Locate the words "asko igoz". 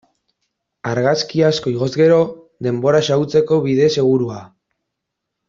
1.49-1.89